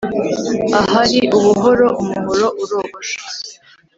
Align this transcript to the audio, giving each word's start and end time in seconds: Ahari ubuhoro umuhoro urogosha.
Ahari 0.79 1.19
ubuhoro 1.37 1.87
umuhoro 2.01 2.47
urogosha. 2.63 3.19